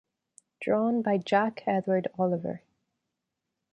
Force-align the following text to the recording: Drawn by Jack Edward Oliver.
Drawn 0.61 1.03
by 1.03 1.19
Jack 1.19 1.61
Edward 1.67 2.07
Oliver. 2.17 2.63